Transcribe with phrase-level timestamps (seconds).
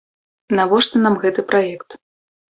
[0.59, 1.89] Навошта нам гэты праект?